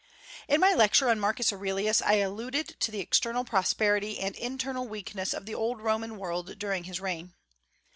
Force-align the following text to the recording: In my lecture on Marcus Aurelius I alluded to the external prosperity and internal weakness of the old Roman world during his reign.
In 0.47 0.59
my 0.59 0.73
lecture 0.73 1.09
on 1.11 1.19
Marcus 1.19 1.53
Aurelius 1.53 2.01
I 2.01 2.13
alluded 2.13 2.69
to 2.79 2.89
the 2.89 3.01
external 3.01 3.43
prosperity 3.45 4.19
and 4.19 4.35
internal 4.35 4.87
weakness 4.87 5.31
of 5.31 5.45
the 5.45 5.53
old 5.53 5.79
Roman 5.79 6.17
world 6.17 6.57
during 6.57 6.85
his 6.85 6.99
reign. 6.99 7.35